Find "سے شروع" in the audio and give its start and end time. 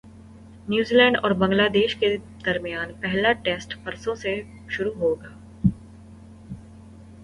4.23-4.93